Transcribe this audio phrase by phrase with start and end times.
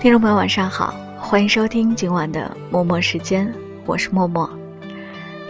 [0.00, 3.52] 听众朋友，晚上好，欢迎收听今晚的默默时间，
[3.84, 4.48] 我是默默。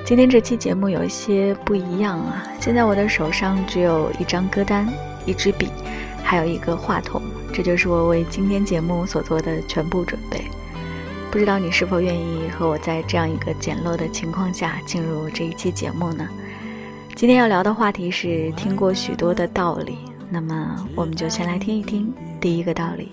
[0.04, 4.92] 今天这期节目有一些不一样啊，现在我的手上只有一张歌单、
[5.24, 5.68] 一支笔，
[6.24, 10.42] 还有一个话筒，这就是我为今天节目所做的全部准备。
[11.30, 16.28] 不知道你是否愿意和我在这样一个简陋的情况下进入这一期节目呢？
[17.14, 19.96] 今天要聊的话题是听过许多的道理，
[20.28, 23.12] 那么我们就先来听一听第一个道理。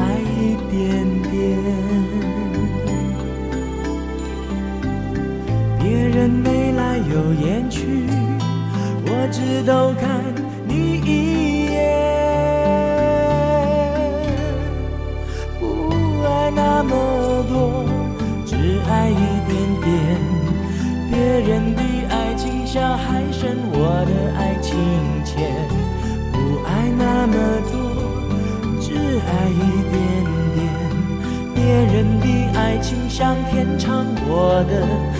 [9.63, 10.09] 都看
[10.67, 11.75] 你一眼。
[15.59, 15.63] 不
[16.23, 16.91] 爱那么
[17.47, 17.85] 多，
[18.45, 18.55] 只
[18.89, 19.13] 爱一
[19.47, 19.51] 点
[19.83, 19.89] 点。
[21.11, 24.73] 别人的爱情像海深，我的爱情
[25.23, 25.51] 浅。
[26.31, 27.33] 不爱那么
[27.71, 27.73] 多，
[28.79, 29.59] 只爱一
[29.91, 29.95] 点
[30.55, 30.59] 点。
[31.53, 31.59] 别
[31.93, 32.25] 人的
[32.59, 35.10] 爱情像天长，我的。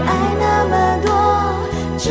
[0.00, 1.10] 爱那么多，
[1.98, 2.10] 只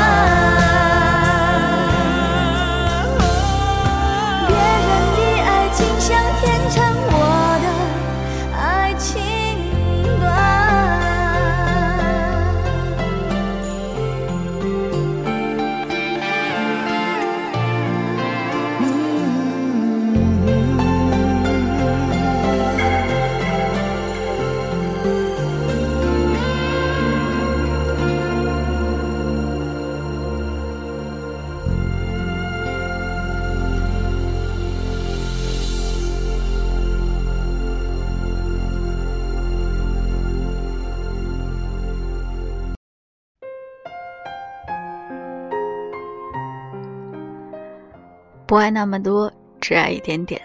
[48.51, 49.31] 不爱那么多，
[49.61, 50.41] 只爱一点点。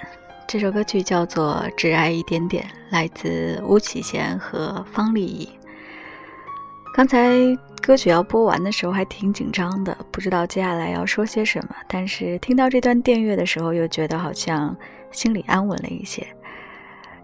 [0.47, 5.49] 这首歌曲叫做《只爱一点点》，来自巫启贤和方丽仪。
[6.95, 7.29] 刚才
[7.83, 11.75] 歌曲要播完的时候还挺紧张的，不知道接下来要说些什么。
[11.89, 14.77] 但是听到这段电乐的时候，又觉得好像
[15.11, 16.25] 心里安稳了一些。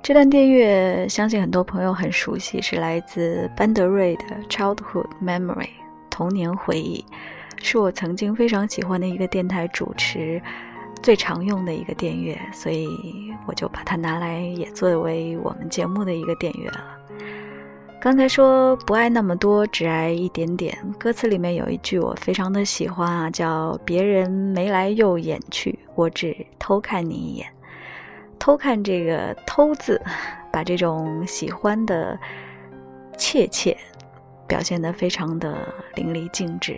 [0.03, 5.55] 这段电乐相信很多朋友很熟悉，是来自班德瑞的《Childhood Memory》
[6.11, 7.05] 童年回忆，
[7.59, 10.43] 是我曾经非常喜欢的一个电台主持。
[11.03, 12.89] 最常用的一个电乐，所以
[13.47, 16.85] 我就把它拿来也作为我们节目的一个电乐了。
[18.01, 20.77] 刚才说不爱那么多，只爱一点点。
[20.99, 27.47] 歌词里面有一句我非常的喜欢啊，叫“别人眉来又眼去，我只偷看你一眼”。
[28.41, 30.01] 偷看这个“偷”字，
[30.53, 32.19] 把这种喜欢的
[33.17, 33.77] 切切
[34.49, 35.57] 表现得非常的
[35.95, 36.77] 淋漓尽致。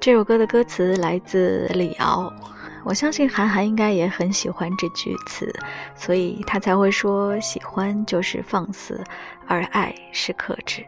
[0.00, 2.32] 这首歌的歌词来自李敖。
[2.82, 5.52] 我相信韩寒应该也很喜欢这句词，
[5.94, 9.04] 所以他才会说：“喜欢就是放肆，
[9.46, 10.84] 而爱是克制。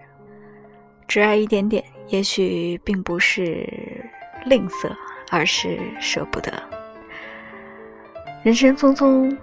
[1.07, 3.69] 只爱一点点，也许并不是
[4.47, 4.91] 吝啬，
[5.31, 6.51] 而是舍不得。
[8.43, 9.37] 人生匆匆，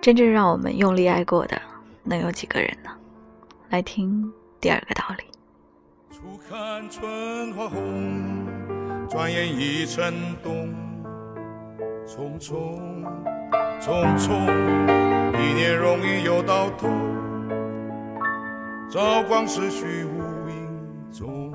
[0.00, 1.60] 真正让我们用力爱过的，
[2.04, 2.90] 能有几个人呢？
[3.70, 5.24] 来听第二个道理。
[6.12, 8.46] 初看春花红，
[9.10, 10.85] 转眼已成冬。
[12.16, 12.80] 匆匆
[13.78, 14.32] 匆匆，
[15.38, 16.88] 一年容易又到头，
[18.90, 20.66] 朝光逝去无影
[21.10, 21.52] 踪。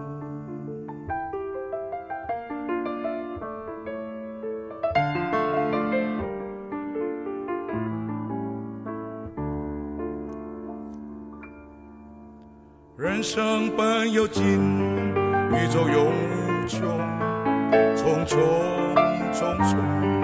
[12.96, 14.44] 人生本有尽，
[15.50, 16.88] 宇宙永无穷，
[17.96, 18.38] 匆匆
[19.34, 20.21] 匆匆。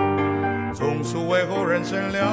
[0.77, 2.29] 从此为后人乘凉，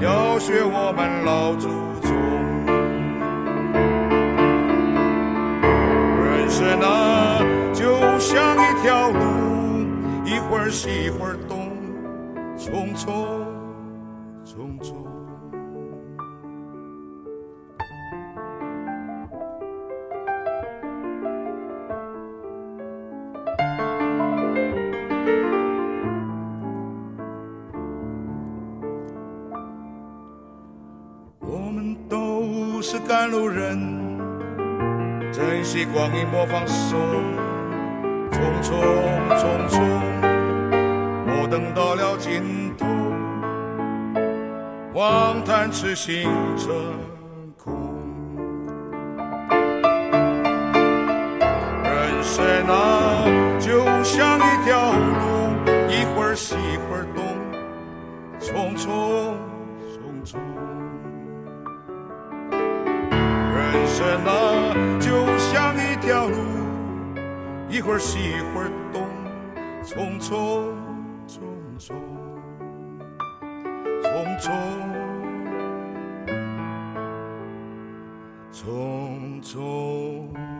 [0.00, 1.68] 要学我们老祖
[2.00, 2.12] 宗。
[6.18, 7.38] 人生啊，
[7.72, 9.20] 就像一条路，
[10.24, 11.70] 一会儿西一会儿东，
[12.58, 13.12] 匆匆
[32.92, 33.80] 是赶路人，
[35.32, 37.00] 珍惜光阴莫放松，
[38.30, 38.70] 匆匆
[39.30, 39.80] 匆匆，
[41.26, 42.86] 莫等到了尽头，
[44.92, 46.24] 望谈痴心
[46.58, 46.68] 者
[67.82, 69.02] 一会儿西一会儿东，
[69.82, 70.70] 匆匆
[71.26, 71.42] 匆
[71.80, 71.96] 匆，
[74.04, 74.46] 匆匆
[78.52, 80.51] 匆匆。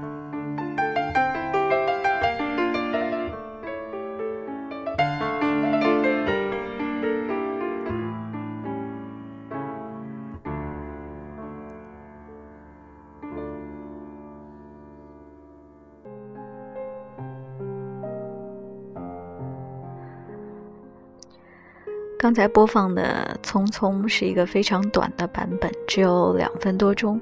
[22.22, 27.20] 刚才播放的《匆匆》是一个非常短的版本，只有两分多钟。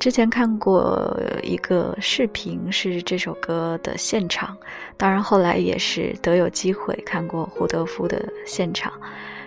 [0.00, 4.56] 之前看过一个视频，是这首歌的现场，
[4.96, 8.92] 当然后来也是得有机会看过胡德夫的现场。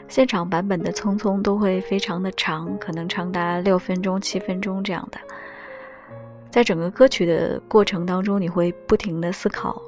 [0.08, 5.20] 现场版本的《匆匆》都会非常的长，可能长达六分钟、七分钟这样的。
[6.50, 9.82] 在整个歌曲的过程当中，你会不停的思考。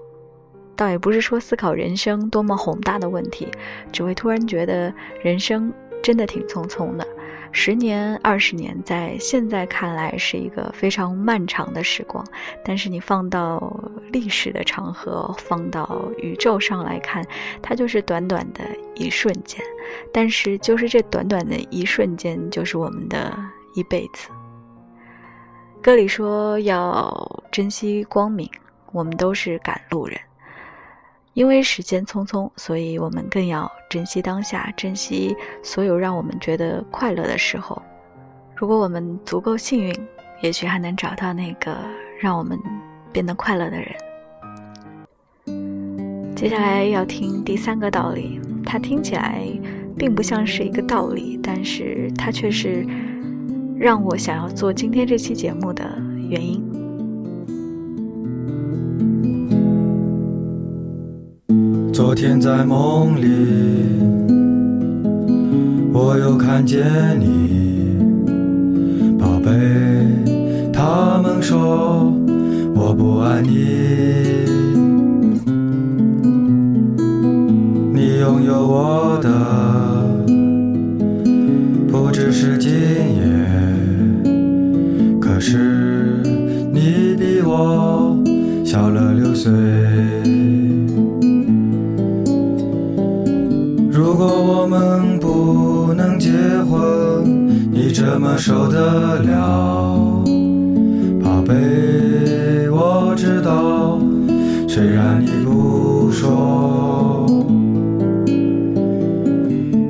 [0.79, 3.49] 倒也不是说思考人生多么宏大的问题，
[3.91, 7.05] 只会突然觉得人生真的挺匆匆的。
[7.51, 12.25] 十年、二十年，在现在看来是一个非常漫长的时光，
[12.63, 13.77] 但是你放到
[14.13, 17.25] 历史的长河，放到宇宙上来看，
[17.61, 18.63] 它就是短短的
[18.95, 19.61] 一瞬间。
[20.13, 23.37] 但是，就是这短短的一瞬间，就是我们的
[23.75, 24.29] 一辈子。
[25.81, 27.11] 歌里说要
[27.51, 28.49] 珍惜光明，
[28.93, 30.17] 我们都是赶路人。
[31.33, 37.81] 因为时间匆匆，所以我们更要珍惜当下，珍惜所有让我们觉得快乐的时候。
[38.55, 39.93] 如果我们足够幸运，
[40.41, 41.77] 也许还能找到那个
[42.19, 42.59] 让我们
[43.13, 43.95] 变得快乐的人。
[46.35, 49.45] 接下来要听第三个道理，它听起来
[49.97, 52.85] 并不像是一个道理，但是它却是
[53.77, 55.85] 让我想要做今天这期节目的
[56.29, 56.78] 原因。
[61.99, 63.27] 昨天在梦里，
[65.91, 66.79] 我又看见
[67.19, 67.97] 你，
[69.19, 69.51] 宝贝。
[70.71, 72.09] 他们说
[72.73, 73.49] 我不爱你，
[77.93, 79.29] 你拥有我的
[81.91, 83.21] 不只是今夜，
[85.19, 86.23] 可是
[86.71, 88.17] 你比我
[88.63, 89.51] 小了六岁。
[98.11, 100.23] 怎么受得了？
[101.23, 103.99] 宝贝，我知道，
[104.67, 107.27] 虽然你不说，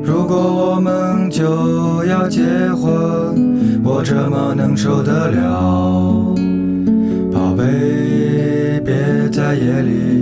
[0.04, 6.36] 如果我们就要结婚，我怎么能受得了？
[7.32, 10.19] 宝贝，别在夜里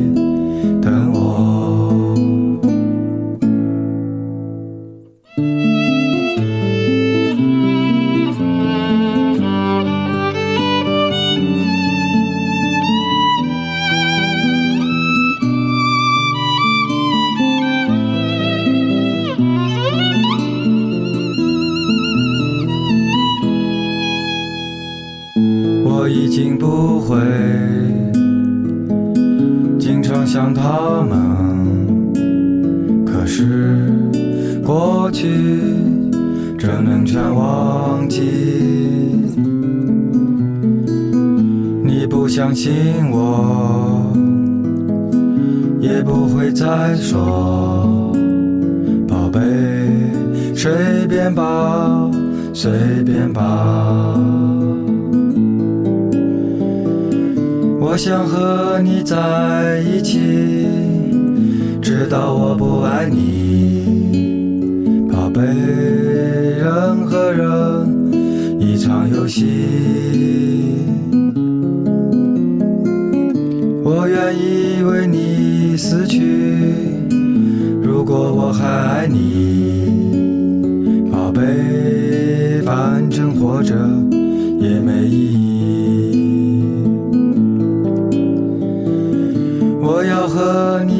[59.48, 60.20] 在一起，
[61.82, 65.42] 直到我不爱你，宝贝。
[66.60, 67.48] 人和人
[68.60, 69.46] 一场游戏，
[73.86, 76.20] 我愿意为你死去。
[77.82, 79.67] 如果我还爱你，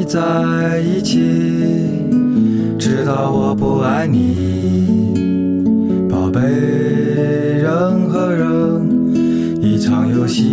[0.08, 1.20] 在一起，
[2.78, 5.12] 直到我不爱你，
[6.08, 6.40] 宝贝。
[7.60, 8.88] 人和人
[9.60, 10.46] 一场游戏，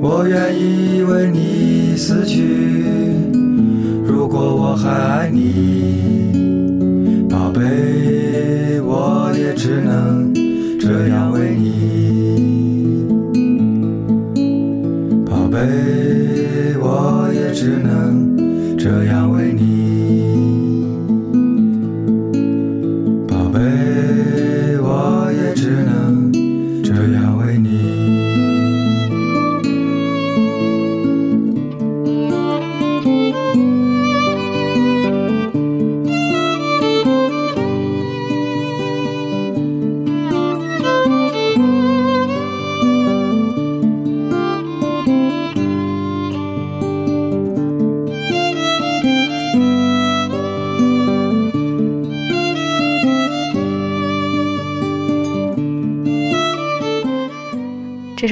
[0.00, 3.12] 我愿意为你死去。
[4.06, 5.27] 如果我还爱
[15.68, 16.07] 宝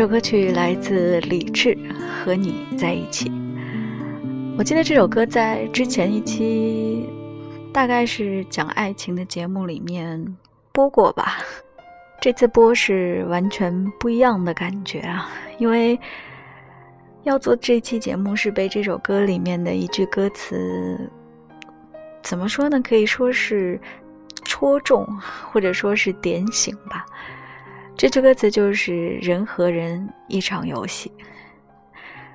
[0.06, 1.74] 歌曲来自李志，
[2.24, 3.28] 《和你在一起》。
[4.56, 7.08] 我记得这首歌在之前一期，
[7.72, 10.36] 大概是讲爱情的节目里面
[10.72, 11.38] 播过吧。
[12.20, 15.98] 这次播是完全不一样的感觉啊，因为
[17.24, 21.10] 要做这期节目是被这首歌里面的一句歌词，
[22.22, 22.80] 怎么说呢？
[22.80, 23.78] 可以说是
[24.44, 25.04] 戳中，
[25.52, 27.04] 或者说是点醒吧。
[27.96, 31.10] 这句歌词就是“人和人一场游戏”。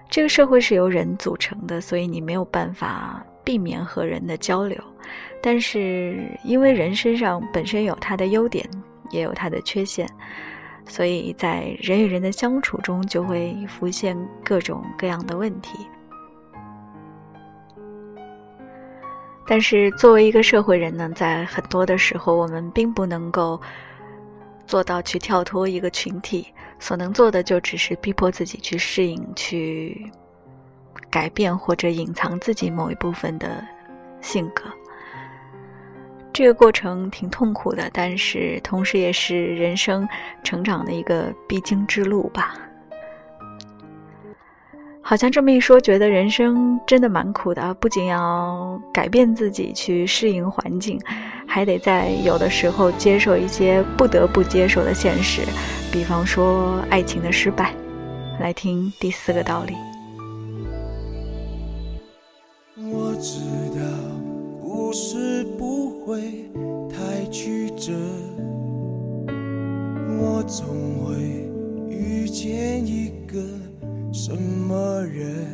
[0.10, 4.76] 这个社会是由人组成的，所以你没有办法避免和人的交流。
[5.40, 8.68] 但是，因为人身上本身有他的优点，
[9.12, 10.10] 也有他的缺陷，
[10.88, 15.78] 所以在人与人的相处中就会浮现各种各样的问题。
[19.46, 23.62] 但是，作为一个社会人呢，在很多的时候，我们并不能够。
[24.72, 26.48] 做到去跳脱一个群体，
[26.80, 30.10] 所能做的就只是逼迫自己去适应、去
[31.10, 33.62] 改变或者隐藏自己某一部分的
[34.22, 34.64] 性格。
[36.32, 40.08] 这个过程挺痛苦的，但是同时也是人生
[40.42, 42.58] 成长的一个必经之路吧。
[45.12, 50.98] 好像这么一说，觉得人生真的蛮苦的，不仅要改变自己去适应环境，
[51.46, 55.42] 还得在有的时候接受一些不得不接受的现实，
[55.92, 57.76] 比方说爱情的失败。
[58.40, 59.74] 来听第四个道理。
[62.78, 63.42] 我知
[63.78, 63.86] 道
[64.62, 66.22] 故事不会
[66.90, 67.92] 太曲折，
[70.22, 70.66] 我总
[71.04, 71.18] 会
[71.90, 73.38] 遇见一个
[74.14, 75.48] 什么人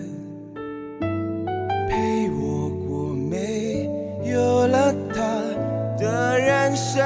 [1.87, 3.87] 陪我过，没
[4.25, 5.21] 有了他
[5.99, 7.05] 的人生，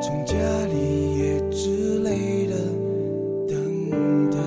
[0.00, 0.36] 成家
[0.72, 2.54] 立业之类的
[3.48, 4.38] 等等。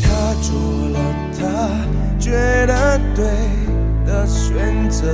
[0.00, 0.54] 他做
[0.90, 0.96] 了
[1.36, 1.42] 他
[2.20, 2.30] 觉
[2.66, 3.24] 得对
[4.06, 5.12] 的选择，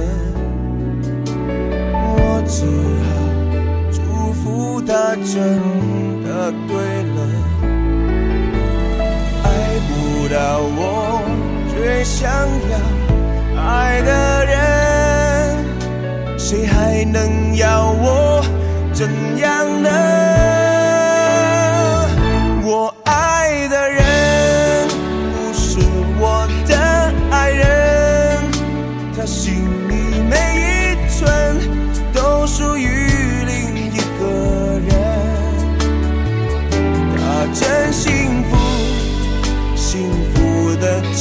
[1.94, 2.66] 我只
[3.08, 3.10] 好
[3.90, 3.98] 祝
[4.34, 5.58] 福他真
[6.30, 6.76] 的对
[7.16, 7.18] 了。
[9.42, 9.46] 爱
[9.88, 9.90] 不
[10.28, 10.38] 到
[10.78, 10.78] 我
[11.74, 12.30] 最想
[12.70, 12.74] 要
[13.60, 14.10] 爱的
[14.46, 14.54] 人，
[16.38, 18.44] 谁还能要我
[18.92, 19.08] 怎
[19.38, 19.90] 样呢？
[22.62, 24.86] 我爱的人
[25.32, 25.80] 不是
[26.20, 26.76] 我的
[27.32, 27.66] 爱人，
[29.16, 31.49] 他心里每一寸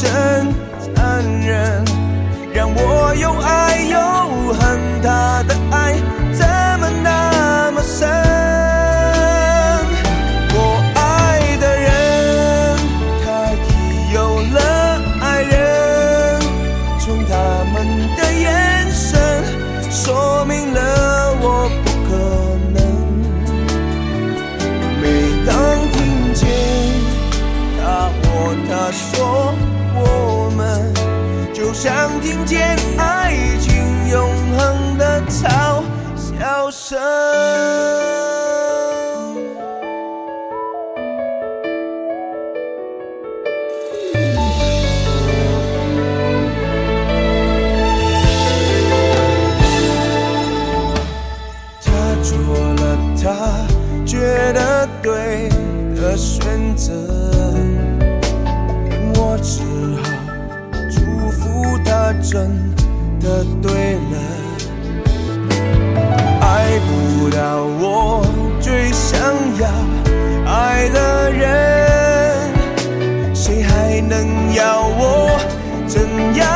[0.02, 0.10] 真
[0.96, 1.84] 残忍，
[2.54, 4.80] 让我又爱又恨。
[5.02, 5.56] 他的
[31.90, 33.74] 想听见爱情
[34.12, 35.82] 永恒的嘲
[36.16, 37.29] 笑声。
[62.32, 62.48] 真
[63.20, 64.18] 的对了。
[66.42, 68.24] 爱不到我
[68.62, 69.20] 最想
[69.60, 69.68] 要
[70.46, 72.54] 爱的人，
[73.34, 75.40] 谁还能要我
[75.88, 76.02] 怎
[76.36, 76.48] 样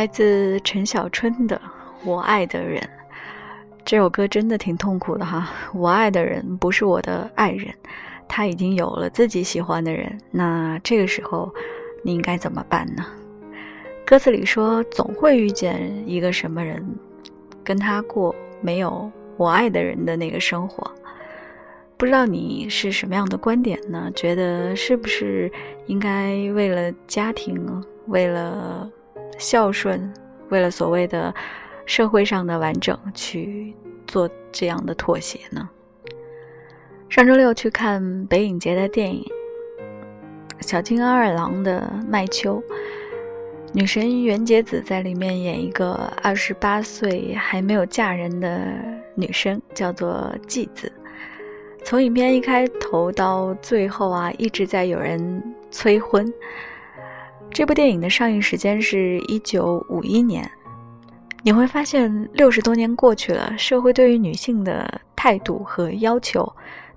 [0.00, 1.54] 来自陈小春的
[2.06, 2.80] 《我爱的人》
[3.84, 5.50] 这首歌真的挺痛苦的哈。
[5.74, 7.68] 我爱的人不是我的爱人，
[8.26, 10.18] 他已经有了自己喜欢的人。
[10.30, 11.54] 那这个时候
[12.02, 13.04] 你应该怎么办呢？
[14.06, 16.82] 歌词里说，总会遇见一个什么人，
[17.62, 20.90] 跟他过没有我爱的人的那个生活。
[21.98, 24.10] 不知道你是什么样的观点呢？
[24.14, 25.52] 觉得是不是
[25.88, 28.90] 应该为了家庭，为了
[29.38, 30.12] 孝顺，
[30.48, 31.34] 为了所谓的
[31.86, 33.74] 社会上的完整去
[34.06, 35.68] 做这样的妥协呢？
[37.08, 39.26] 上周六去看北影节的电影
[40.66, 42.62] 《小津安二郎的麦秋》，
[43.72, 48.60] 女神原节子在里面演一个二十八岁还没有嫁人的
[49.14, 50.92] 女生，叫做纪子。
[51.82, 56.30] 从影片一开头到最后啊，一直在有人催婚。
[57.52, 60.50] 这部电影的上映时间是一九五一年，
[61.42, 66.50] 你会发现六十多年过去了，社会对于女性的态度和要求，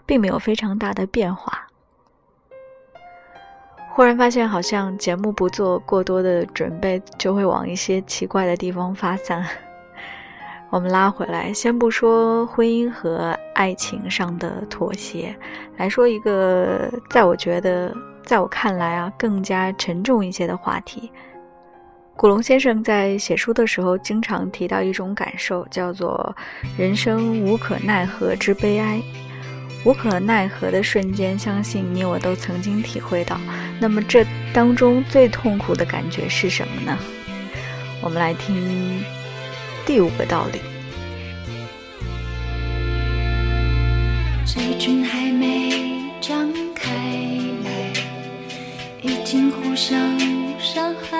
[0.06, 1.68] 并没有非常大的变化。
[3.90, 9.46] 忽然发现，好像节目不做过多的准备，就会往一些奇怪的地方发散。
[10.70, 15.36] 我们拉回来，先不说婚姻和爱情上的妥协，
[15.78, 21.12] 来说一个在我觉得，在我看来啊，更加沉重一些的话题。
[22.16, 26.36] 古龙先生在写书的时候，经常提到一种感受，叫做
[26.78, 29.02] “人生无可奈何之悲哀”。
[29.86, 33.38] 无可奈何的瞬间，相信你我都曾经体会到。
[33.80, 36.98] 那么，这当中最痛苦的感觉是什么呢？
[38.02, 39.04] 我们来听。
[39.86, 40.62] 第五个道理，
[44.46, 46.50] 嘴唇还没长，
[49.04, 50.00] 已经互相
[50.58, 51.18] 伤害。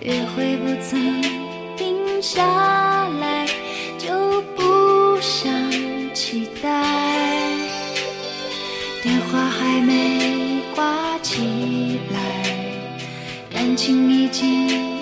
[0.00, 1.20] 约会不曾
[1.76, 2.44] 停下
[3.20, 3.46] 来，
[3.98, 5.52] 就不想
[6.14, 6.84] 期待。
[9.02, 12.18] 电话还没挂起来，
[13.52, 14.97] 感情已经。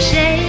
[0.00, 0.39] 谁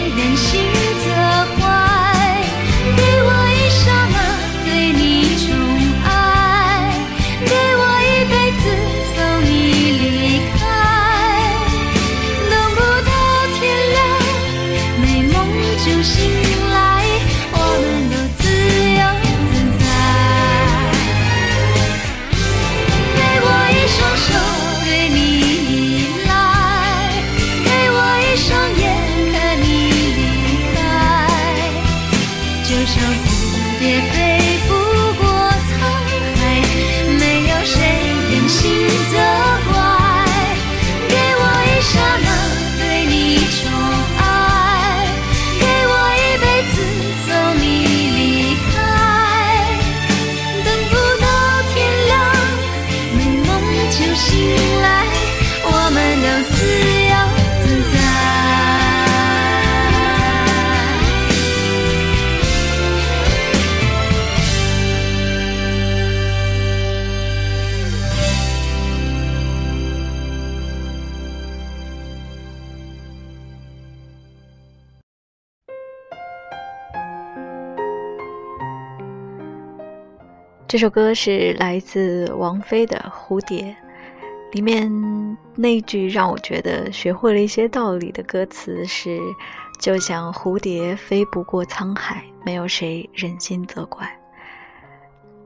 [80.71, 83.75] 这首歌是来自王菲的《蝴蝶》，
[84.53, 84.89] 里面
[85.53, 89.19] 那句让我觉得学会了一些道理的歌词是
[89.81, 94.09] ：“就像蝴蝶飞不过沧海，没有谁忍心责怪。”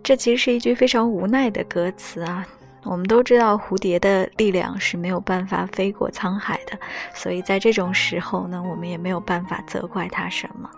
[0.04, 2.46] 这其实是一句非常无奈的歌词啊！
[2.84, 6.78] 我们都知道蝴蝶的力量是没有办法飞过沧海的，
[7.16, 10.70] 所以在这种时候呢，我们也没有办法责怪它什么。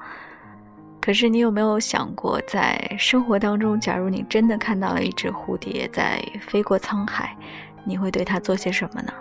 [1.07, 7.33] 可是你有没有想过，在生活当中，假如你真的看到了一只蝴蝶在飞过沧海，
[7.85, 9.13] 你会对它做些什么呢？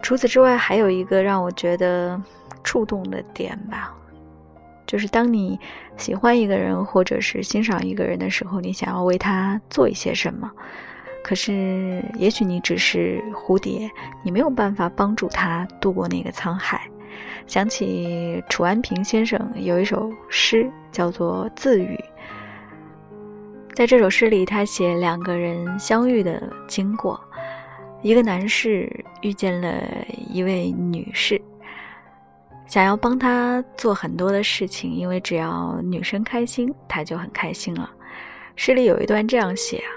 [0.00, 2.18] 除此之外，还有一个让我觉得
[2.64, 3.94] 触动的点吧，
[4.86, 5.60] 就是当你
[5.98, 10.50] 喜欢一个人或者是欣赏一个人的时候，你想要为他做一些什么，
[11.22, 13.90] 可是也许你只是蝴蝶，
[14.22, 16.88] 你没有办法帮助他度过那个沧海。
[17.46, 21.96] 想起楚安平先生有一首诗，叫做《自语》。
[23.74, 27.18] 在这首诗里，他写两个人相遇的经过。
[28.02, 29.72] 一个男士遇见了
[30.28, 31.40] 一位女士，
[32.66, 37.88] 想要帮她做很多的事情，因为只要女生开心，他就很开心了。
[38.56, 39.90] 诗里有一段这样写啊：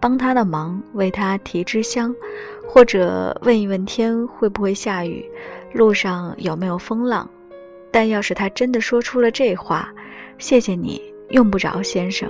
[0.00, 2.14] 帮她的忙，为她提支香，
[2.66, 5.24] 或者问一问天会不会下雨。
[5.78, 7.30] 路上有没有风浪？
[7.92, 9.94] 但要是他真的说出了这话，
[10.36, 12.28] 谢谢你，用不着，先生。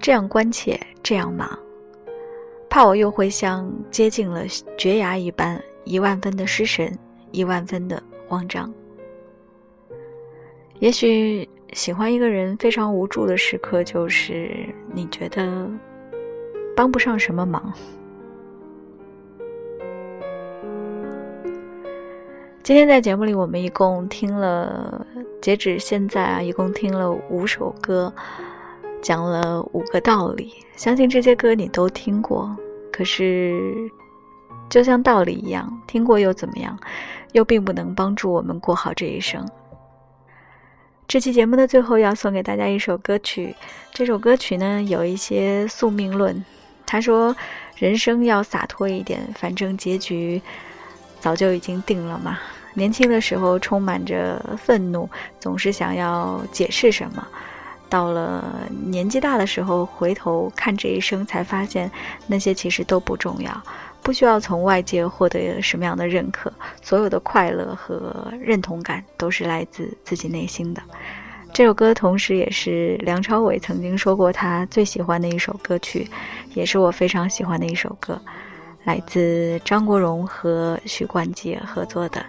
[0.00, 1.58] 这样关切，这样忙，
[2.70, 4.44] 怕我又会像接近了
[4.78, 6.96] 绝崖一般，一万分的失神，
[7.32, 8.72] 一万分的慌张。
[10.78, 14.50] 也许喜欢一个人非常无助的时刻，就是
[14.94, 15.70] 你觉得
[16.74, 17.72] 帮不上什么忙。
[22.68, 25.06] 今天在节目里，我们一共听了，
[25.40, 28.12] 截止现在啊，一共听了五首歌，
[29.00, 30.52] 讲了五个道理。
[30.76, 32.54] 相信这些歌你都听过，
[32.92, 33.90] 可是
[34.68, 36.78] 就像道理一样，听过又怎么样？
[37.32, 39.48] 又并不能帮助我们过好这一生。
[41.06, 43.56] 这期节目的最后要送给大家一首歌曲，
[43.94, 46.44] 这首歌曲呢有一些宿命论。
[46.84, 47.34] 他说
[47.76, 50.42] ：“人生要洒脱一点，反正结局
[51.18, 52.38] 早就已经定了嘛。”
[52.74, 55.08] 年轻的时候充满着愤怒，
[55.40, 57.22] 总是想要解释什么；
[57.88, 58.44] 到了
[58.84, 61.90] 年纪大的时候，回头看这一生，才发现
[62.26, 63.62] 那些其实都不重要，
[64.02, 66.52] 不需要从外界获得什么样的认可。
[66.82, 70.82] 所有的快乐和认同感都是来自自己内心的。
[71.54, 76.06] 这首歌同时也是梁朝伟曾经说过他最喜欢的一首歌曲，
[76.54, 78.20] 也是我非常喜欢的一首歌，
[78.84, 82.22] 来自张国荣和许冠杰合作的。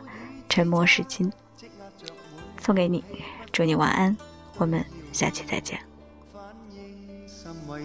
[0.49, 1.31] 沉默是金，
[2.59, 3.03] 送给你，
[3.51, 4.17] 祝你晚安，
[4.57, 4.83] 我们
[5.13, 5.79] 下期再见。
[7.37, 7.79] 受了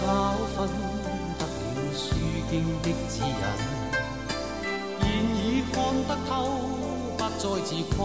[0.00, 0.12] 教
[0.48, 0.56] 训，
[1.38, 2.16] 得了书
[2.50, 3.28] 经的指引，
[4.98, 5.04] 现
[5.36, 5.76] 已看
[6.08, 6.32] 得透，
[7.18, 7.98] 不再自困。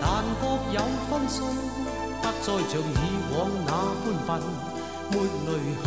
[0.00, 0.06] 但
[0.40, 1.36] 各有分数，
[2.20, 2.94] 不再像以
[3.32, 3.68] 往那
[4.04, 4.30] 般笨，
[5.10, 5.14] 没
[5.46, 5.50] 泪
[5.82, 5.86] 痕。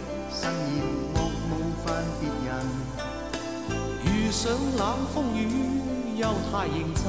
[0.41, 0.81] 慎言
[1.13, 1.51] 莫冒
[1.85, 2.49] 犯别人，
[4.03, 4.81] 遇上冷
[5.13, 5.39] 风雨
[6.17, 7.05] 又太认真，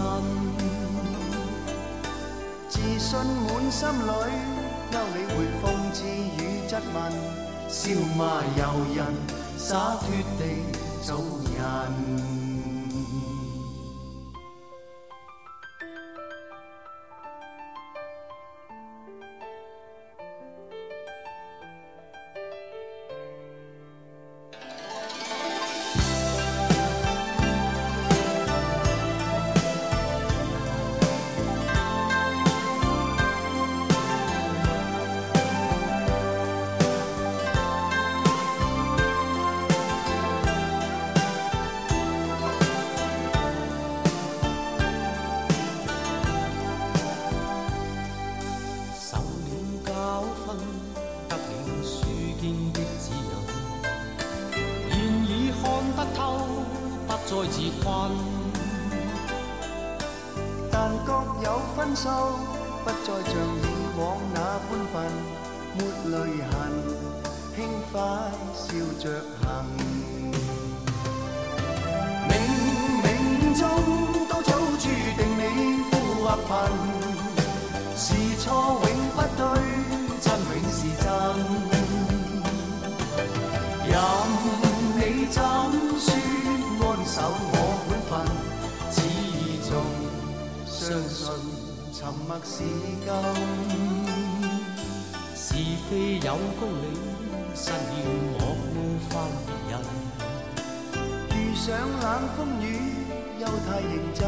[2.68, 4.10] 自信满心里，
[4.92, 5.64] 休理会讽
[5.94, 6.94] 刺与质问，
[7.70, 7.80] 笑
[8.18, 8.20] 骂
[8.58, 8.60] 由
[8.94, 9.00] 人，
[9.56, 10.04] 洒脱
[10.38, 10.40] 地
[11.02, 11.16] 做
[11.56, 12.31] 人。
[87.04, 87.56] 守我
[87.88, 88.10] 本分，
[88.90, 88.96] 始
[89.68, 89.70] 终
[90.66, 91.20] 相信
[91.92, 92.62] 沉默是
[93.02, 93.06] 金，
[95.34, 95.44] 是
[95.88, 96.84] 非有公理。
[97.54, 97.92] 身欠
[98.38, 98.40] 莫
[98.72, 98.76] 冒
[99.10, 99.12] 犯
[99.44, 99.72] 别人。
[101.36, 101.66] 遇上
[102.00, 102.64] 冷风雨
[103.38, 104.20] 又太认真，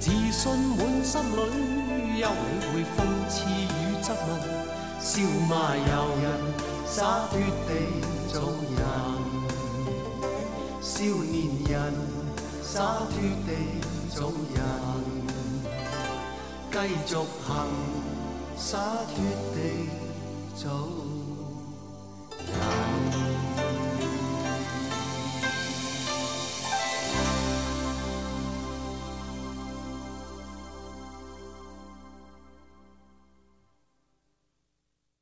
[0.00, 0.42] 自信
[0.76, 1.38] 满心里，
[2.20, 4.28] 休理会讽刺与质问，
[4.98, 5.10] 笑
[5.48, 5.84] 骂由
[6.20, 6.24] 人，
[6.84, 7.70] 洒脱地
[8.32, 8.34] 做
[8.76, 9.19] 人。
[11.00, 11.94] 少年人，
[12.62, 13.50] 洒脱地
[14.10, 14.60] 做人，
[16.70, 17.48] 继续行，
[18.54, 19.16] 洒脱
[19.54, 19.88] 地
[20.54, 21.09] 走。